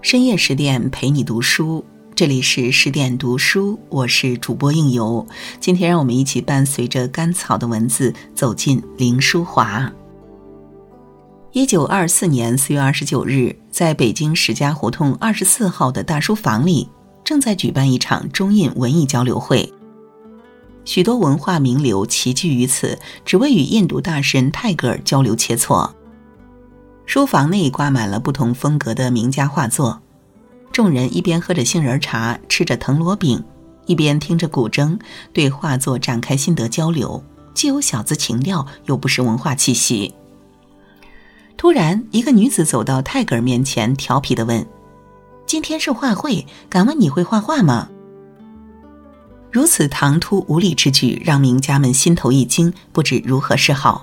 [0.00, 5.26] 深夜十点陪你读书，这里是十点读书，我是主播应由。
[5.58, 9.92] 今天让我们一起伴随着甘草的文字走进林淑华。
[11.50, 16.88] 一九二四年四月二十九日，在北京石家胡同二十四号的大书房里，
[17.24, 19.70] 正在举办一场中印文艺交流会。
[20.84, 25.90] 许多文化名流齐聚于此，只为与印度大神泰戈尔交流切磋。
[27.08, 30.02] 书房内挂满了不同风格的名家画作，
[30.70, 33.42] 众人一边喝着杏仁茶，吃着藤萝饼，
[33.86, 34.98] 一边听着古筝，
[35.32, 37.24] 对画作展开心得交流，
[37.54, 40.14] 既有小资情调，又不失文化气息。
[41.56, 44.66] 突然，一个女子走到泰戈尔面前，调皮地问
[45.46, 47.88] ：“今天是画会，敢问你会画画吗？”
[49.50, 54.02] 如此唐突无礼之举，让名家们心头一惊，不知如何是好。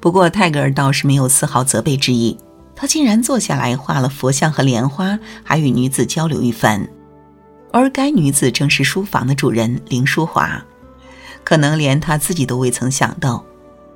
[0.00, 2.38] 不过泰戈尔倒是没有丝毫责备之意，
[2.76, 6.88] 他竟然坐下来画了佛像和莲花，还与女子交流一番。
[7.72, 10.64] 而该女子正是书房的主人林淑华，
[11.44, 13.44] 可能连他自己都未曾想到，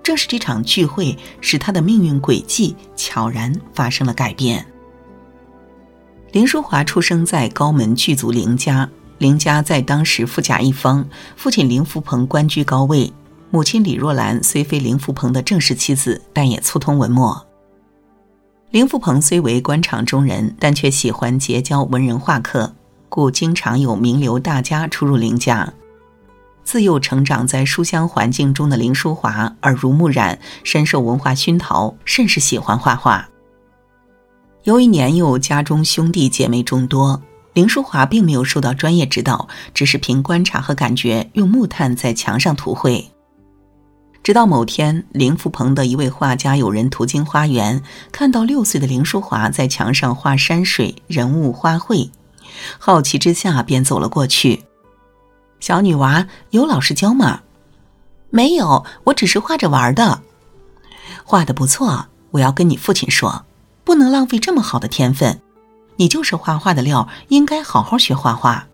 [0.03, 4.67] 正是这场聚会使他的命运轨迹悄然发生了改变。
[6.33, 13.13] 林淑华出生在高门巨族林家，林家在当时富甲一方，父亲林福鹏官居高位。
[13.55, 17.47] 母亲李若兰虽非林福鹏的正式妻子，但也粗通文墨。
[18.71, 22.75] 林福鹏虽为官场中人，但却喜欢结交文人画客，
[23.11, 25.71] 故经常有名流大家出入林家。
[26.65, 33.29] 自幼成长在书香环境中的林淑华耳濡目染，深受文化熏陶，甚是喜欢画画。
[34.63, 37.21] 由于年幼，家中兄弟姐妹众多，
[37.53, 43.07] 林淑华并没有受到专业指导，只是凭观察和感觉，用木炭在墙上涂绘。
[44.23, 52.11] 直到某天，林福鹏的一位画家友人途经花园，看到六岁的林淑华在墙上画山水、人物、花卉，
[52.79, 54.63] 好奇之下便走了过去。
[55.59, 57.41] 小女娃有老师教吗？
[58.31, 60.23] 没有，我只是画着玩的。
[61.25, 63.45] 画的不错，我要跟你父亲说，
[63.83, 65.41] 不能浪费这么好的天分。
[65.97, 68.67] 你就是画画的料，应该好好学画画。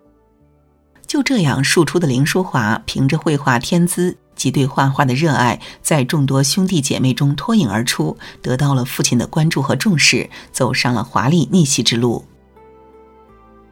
[1.06, 4.17] 就这样，庶出的林淑华凭着绘画天资。
[4.38, 12.25] 及对画画的热爱，在众多兄弟姐妹中脱颖而出，得到了父亲的关注和重视，走上了华丽逆袭之路。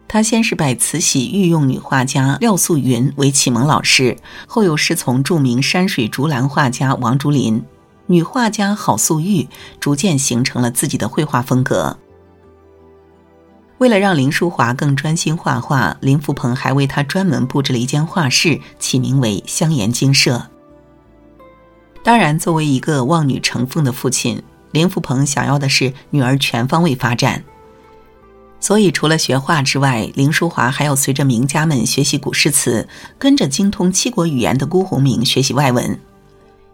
[0.09, 4.16] 他先是拜慈禧御用女画家廖素云为启蒙老师，
[4.47, 7.62] 后又师从著名山水竹篮画家王竹林、
[8.06, 9.49] 女画家郝素玉，
[9.81, 11.99] 逐渐形成了自己的绘画风格。
[13.78, 20.49] 为了让林淑华更专心画画，林福鹏还为她专门布置了一间画室，起名为香颜精舍。
[22.06, 24.41] 当然，作为一个望女成凤的父亲，
[24.71, 27.43] 林福鹏想要的是女儿全方位发展。
[28.61, 35.99] 所以，除了学画之外，林淑华还要随着名家们学习古诗词，跟着精通七国语言的辜鸿铭学习外文。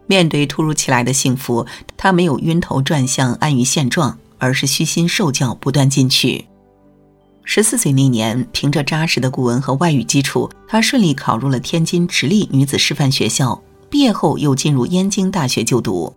[0.07, 1.65] 面对突如其来的幸福，
[1.97, 6.45] 他没有晕头转向、安于现状，而是虚心受教，不断进取。
[7.43, 13.63] 十四岁那年，凭着扎实的古文和外语基础，他顺利考入了天津直隶女子师范学校。
[13.93, 16.17] 毕业后又进入燕京大学就读。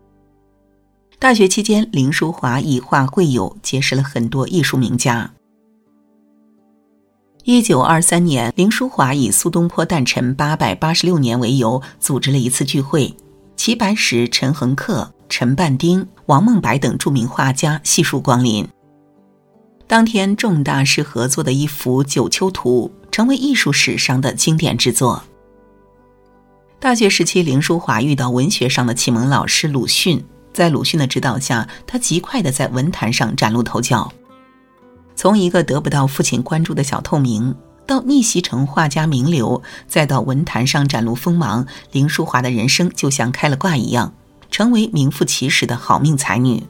[1.19, 5.29] 大学期间，林淑华以画会友，结识了很多艺术名家。
[7.43, 13.13] 一九二三年，林淑华以苏东坡诞辰八百八十六年为由，组织了一次聚会，
[13.57, 18.65] 齐白石、陈恒恪、陈半丁、王孟白等著名画家悉数光临。
[19.85, 25.21] 当天，众大师合作的一幅《九丘图》成为艺术史上的经典之作。
[26.85, 30.23] 大学时期，林淑华遇到文学上的启蒙老师鲁迅，
[30.53, 34.13] 在鲁迅的指导下，他极快地在文坛上崭露头角。
[35.15, 37.55] 从一个得不到父亲关注的小透明，
[37.87, 44.13] 到逆袭成画家名流，再到文坛上展露锋芒，林淑华的人生就像开了挂一样，
[44.51, 46.67] 成为名副其实的好命才女。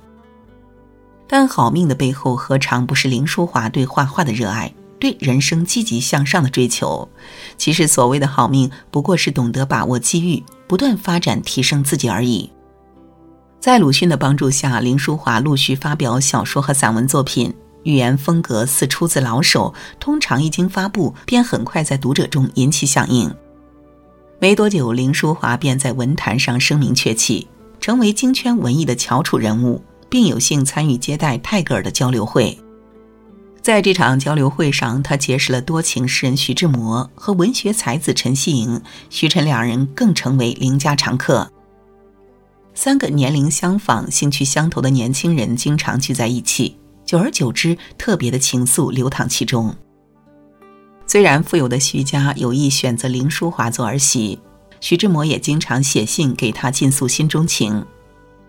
[1.27, 4.73] 但好命的背后，何尝不是林淑华对画画的热爱？
[5.05, 7.07] 对人生积极向上的追求，
[7.59, 12.49] 其实所谓的好命，不过是懂得把握机遇，不断发展提升自己而已。
[13.59, 17.53] 在鲁迅的帮助下，林淑华陆续发表小说和散文作品，
[17.83, 23.31] 语言风格似出自老手，通常一经发布，便很快在读者中引起响应。
[24.39, 27.47] 没多久，林淑华便在文坛上声名鹊起，
[27.79, 32.57] 成为京圈文艺的翘楚人物，并有幸参与接待泰戈尔的交流会。
[33.65, 38.79] 在这场交流会上，他结识了多情诗人徐志摩和文学才子陈希莹，
[39.09, 41.51] 徐陈两人更成为林家常客。
[42.75, 46.77] 三个年龄相仿、兴趣相投的年轻人经常聚在一起，
[47.07, 49.75] 久而久之，特别的情愫流淌其中。
[51.07, 54.37] 虽然富有的徐家有意选择林淑华做儿媳，
[54.79, 57.83] 徐志摩也经常写信给她尽诉心中情，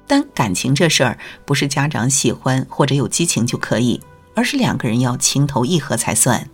[0.06, 3.98] 但感情这事儿不是家长喜欢或者有激情就可以，
[4.36, 6.48] 而是两个人要情投意合才算。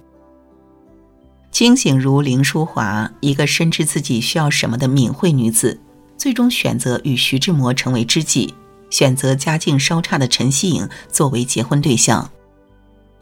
[1.50, 5.78] 清醒如林淑华，一个深知自己需要什么的敏慧女子，
[6.16, 8.54] 最终选择与徐志摩成为知己，
[8.88, 12.30] 选择家境稍差的陈希颖作为结婚对象。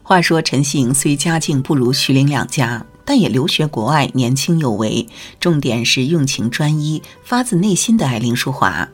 [0.01, 5.07] 话说陈希颖虽家境不如徐玲两家，但也留学国外，年轻有为，
[5.39, 8.87] 重点是用情专一，发自内心的爱林淑华。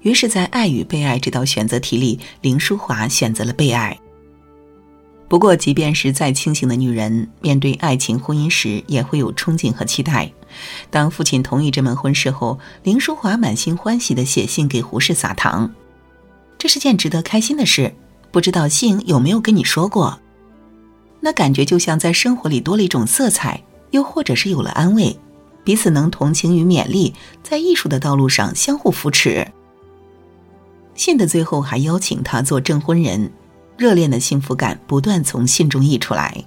[0.00, 3.98] 于是，在爱与被爱这道选择题里，林淑华选择了被爱。
[5.28, 10.32] 不过，即便是再清醒的女人，面对爱情婚姻时，也会有憧憬和期待。
[10.90, 15.70] 当父亲同意这门婚事后，林淑华满心欢喜地写信给胡适撒糖，
[16.56, 17.94] 这是件值得开心的事。
[18.30, 20.18] 不知道信有没有跟你说过？
[21.20, 25.18] 那感觉就像在生活里多了一种色彩，又或者是有了安慰，
[25.62, 29.46] 彼此能同情与勉励，在艺术的道路上相互扶持。
[30.94, 33.30] 信的最后还邀请他做证婚人，
[33.78, 36.44] 热恋的幸福感不断从信中溢出来。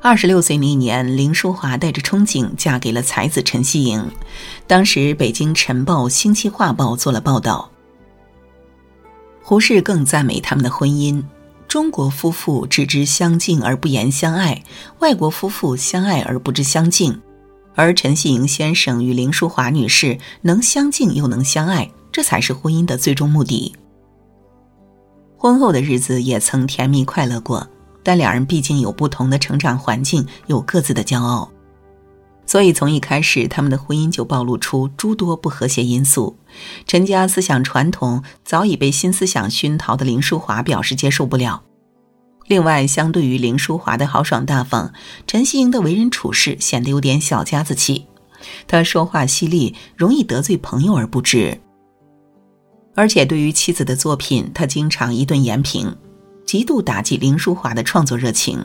[0.00, 4.04] 二十六岁那年，林淑华带着憧憬嫁给了才子陈希莹，
[4.66, 7.70] 当时北京晨报、星期画报做了报道。
[9.42, 11.22] 胡适更赞美他们的婚姻：
[11.68, 14.60] 中国夫妇只知相敬而不言相爱，
[15.00, 17.20] 外国夫妇相爱而不知相敬。
[17.74, 23.72] 而陈希莹先生与林淑华女士能相敬又能相爱，这才是婚姻的最终目的。
[25.42, 27.68] 婚后的日子也曾甜蜜快乐过，
[28.04, 31.50] 但两人毕竟有不同的成长环境，有各自的骄傲。
[32.46, 36.36] 所以，从一开始，他们的婚姻就暴露出诸多不和谐因素。
[36.86, 41.64] 陈家思想传统早已被新思想熏陶的林淑华表示接受不了。
[42.46, 44.92] 另外，相对于林淑华的豪爽大方，
[45.26, 48.06] 陈希莹的为人处事显得有点小家子气。
[48.68, 51.60] 他说话犀利，容易得罪朋友而不知。
[52.94, 55.96] 而且，对于妻子的作品，他经常一顿严评，
[56.44, 58.64] 极度打击林淑华的创作热情。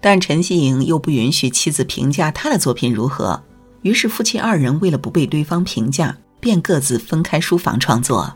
[0.00, 3.42] 但陈希莹又不允许妻子评价他的作品如何，
[3.82, 8.32] 于是夫妻二人为了不被对方评价，便各自分开书房创作。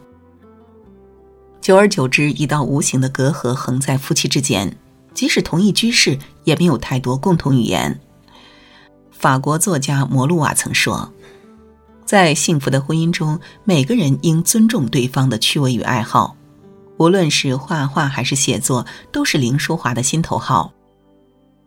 [1.61, 4.77] 久而久之，一道无形的隔阂横在夫妻之间，
[5.15, 8.01] 即使同一居室，也没有太多共同语言。
[9.13, 11.13] 法国作家摩路瓦曾说
[12.11, 16.35] ：“在幸福的婚姻中，每个人应尊重对方的趣味与爱好，
[16.97, 20.73] 无论是画画还是写作，都是林淑华的心头好。”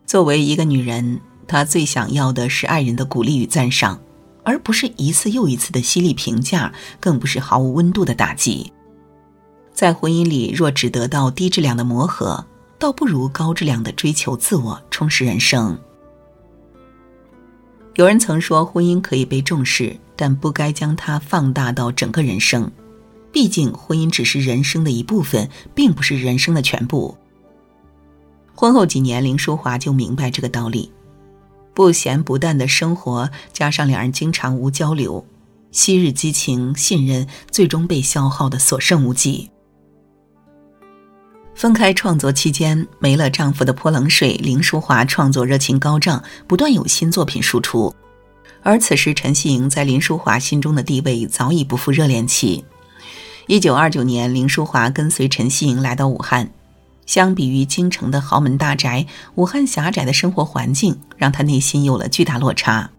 [0.04, 1.18] 作为一个女人，
[1.48, 3.98] 她最想要的是爱人的鼓励与赞赏，
[4.42, 6.70] 而不是一次又一次的犀利评价，
[7.00, 8.70] 更不是毫无温度的打击。
[9.72, 12.44] 在婚姻里，若只得到低质量的磨合，
[12.78, 15.78] 倒不如高质量的追求自我，充实人生。
[17.96, 22.68] 有人曾说，婚姻可以被重视，但不该将它放大到整个人生。
[23.30, 27.16] 毕竟，婚姻只是人生的一部分，并不是人生的全部。
[28.52, 30.90] 婚后几年，林淑华就明白这个道理。
[31.72, 35.24] 不咸不淡的生活，加上两人经常无交流，
[35.70, 39.50] 昔日激情、信任，最终被消耗的所剩无几。
[41.54, 47.94] 分开创作期间，没了丈夫的泼冷水，林淑华创作热情高涨，不断有新作品输出。
[48.62, 52.64] 而此时，陈希莹在林淑华心中的地位早已不复热恋期。
[53.46, 56.50] 一九二九年，林淑华跟随陈希莹来到武汉。
[57.06, 62.90] 相比于京城的豪门大宅，武汉狭窄的生活环境让她内心有了巨大落差。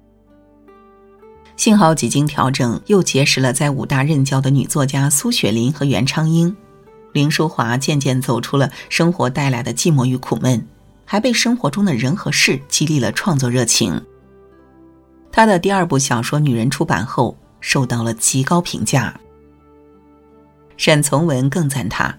[1.57, 6.55] 幸好几经调整，又结识了在武大任教的女作家苏雪林和袁昌英，
[7.15, 10.67] 林淑华渐渐走出了生活带来的寂寞与苦闷，
[11.05, 14.05] 还被生活中的人和事激励了创作热情。
[15.31, 19.17] 他的第二部小说《女人》出版后，受到了极高评价。
[20.75, 22.13] 沈从文更赞她。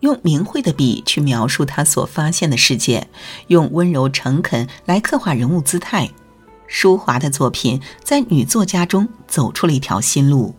[0.00, 3.08] 用明慧的笔去描述他所发现的世界，
[3.46, 6.10] 用温柔诚恳来刻画人物姿态，
[6.66, 10.54] 淑华的作品在女作家中走出了一条新路。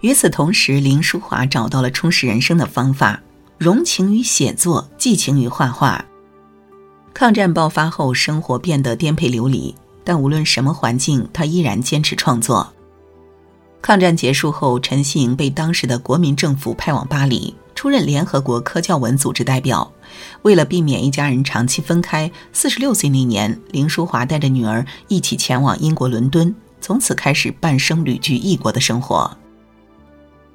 [0.00, 3.20] 与此同时，林淑华找到了充实人生的方法，
[3.58, 6.04] 融情于写作，寄情于画画。
[7.12, 9.74] 抗战爆发后，生活变得颠沛流离，
[10.04, 12.72] 但无论什么环境，她依然坚持创作。
[13.82, 19.92] 抗战结束后，陈希莹被当时的国民政府派往巴黎，出任联合国科教文组织代表。
[20.42, 29.36] 为了避免一家人长期分开，四十六岁那年，林淑华带着女儿一起前往英国伦敦，从此开始半生旅居异国的生活。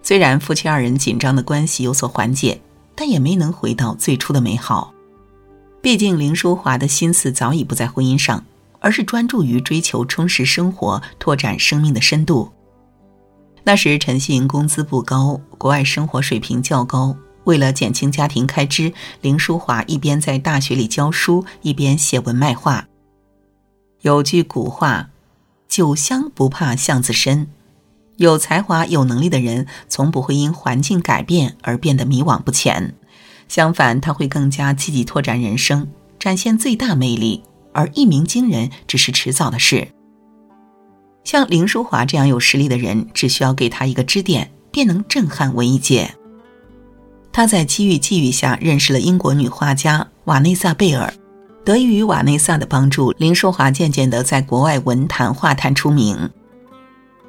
[0.03, 2.59] 虽然夫妻二人紧张的关系有所缓解，
[2.93, 4.93] 但也没能回到最初的美好。
[5.81, 8.43] 毕竟林淑华的心思早已不在婚姻上，
[8.79, 12.51] 而是专注于追求充实生活、拓展生命的深度。
[13.63, 17.15] 那时陈信工资不高，国外生活水平较高。
[17.45, 22.87] 为了减轻家庭开支，林淑华一边在大学里教书，一边写文卖画。
[24.01, 25.09] 有句古话
[25.67, 27.47] ：“酒香不怕巷子深。”
[28.17, 32.95] 有才华、有能力的人，从不会因环境改变而变得迷惘不前。
[33.47, 35.87] 相反，他会更加积极拓展人生，
[36.19, 37.43] 展现最大魅力。
[37.73, 39.87] 而一鸣惊人只是迟早的事。
[41.23, 46.13] 像林淑华这样有实力的人，只需要给他一个支点，便能震撼文艺界。
[47.31, 51.11] 他在机遇际遇下认识了英国女画家瓦内萨·贝尔，
[51.65, 56.29] 得益于瓦内萨的帮助，林淑华渐渐地在国外文坛、画坛出名。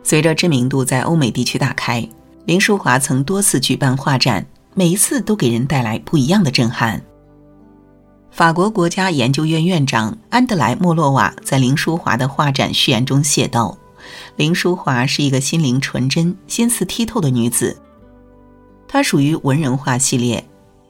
[0.05, 2.07] 随着知名度在欧美地区打开，
[2.45, 7.03] 林淑华曾多次举办画展，每一次都给人带来不一样的震撼。
[8.31, 13.79] 法国国家研究院院长安德莱·莫洛瓦在林淑华的画展序言中写道
[14.37, 17.77] ：“林淑华是一个心灵纯真、心思剔透的女子。
[18.87, 20.45] 她属于文人画系列，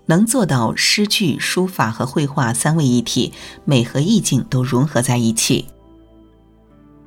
[0.07, 3.33] 能做到诗句、书法和绘画三位一体，
[3.65, 5.67] 美和意境都融合在一起。”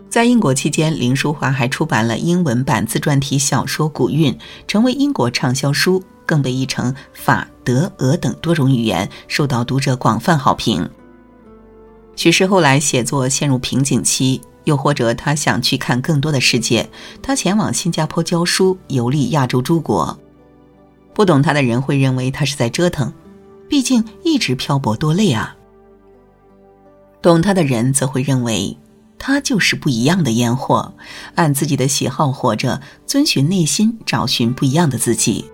[0.09, 4.33] 在英国期间，林淑华还出版了英文版自传体小说《古韵》，
[4.67, 10.89] 成为英国畅销书，更被译成法、德、俄等多种语言，受到读者广泛好评。
[12.15, 16.89] 许是后来写作陷入瓶颈期，又或者他想去看更多的世界，
[17.21, 20.17] 他前往新加坡教书，游历亚洲诸国。
[21.13, 23.13] 不懂他的人会认为他是在折腾，
[23.69, 25.55] 毕竟一直漂泊多累啊。
[27.21, 28.75] 懂他的人则会认为。
[29.19, 30.93] 他就是不一样的烟火，
[31.35, 35.45] 按自己的喜好活着，遵循内心，找寻不一样的自己。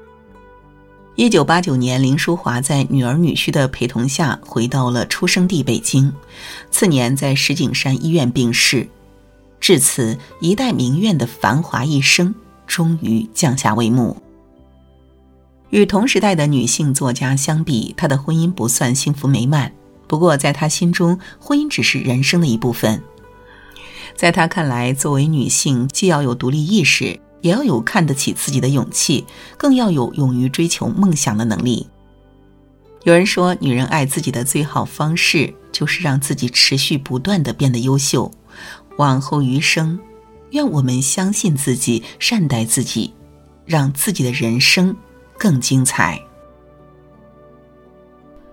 [1.16, 6.12] 一九八九年，林淑华在女儿女婿的陪同下回到了出生地北京，
[6.72, 8.88] 次年在石景山医院病逝。
[9.60, 12.34] 至此，一代名媛的繁华一生
[12.66, 14.18] 终于降下帷幕。
[15.70, 19.72] 与同时代的女性作家相比，她的婚姻不算幸福美满，
[20.08, 23.02] 不过在她心中，婚姻只是人生的一部分。
[24.16, 29.26] 在她看来，作为女性，既要有独立意识，也要有看得起自己的勇气，
[29.58, 31.88] 更要有勇于追求梦想的能力。
[33.04, 38.32] 有人说，女人爱自己的最好方式，就是让自己持续不断的变得优秀。
[38.98, 40.00] 往后余生，
[40.52, 43.14] 愿我们相信自己，善待自己，
[43.66, 44.96] 让自己的人生
[45.38, 46.22] 更精彩。